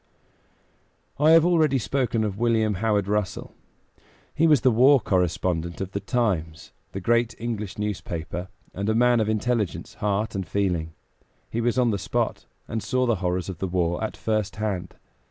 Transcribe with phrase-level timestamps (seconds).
[1.19, 3.53] I have already spoken of William Howard Russell.
[4.33, 9.19] He was the war correspondent of the Times, the great English newspaper, and a man
[9.19, 10.93] of intelligence, heart and feeling.
[11.51, 14.95] He was on the spot, and saw the horrors of the war at first hand.